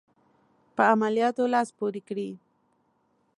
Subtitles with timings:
[0.75, 2.29] په عملیاتو لاس پوري کړي.